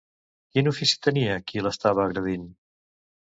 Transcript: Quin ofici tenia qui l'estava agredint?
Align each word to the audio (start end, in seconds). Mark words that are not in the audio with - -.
Quin 0.55 0.69
ofici 0.71 0.95
tenia 1.07 1.35
qui 1.51 1.63
l'estava 1.65 2.05
agredint? 2.07 2.49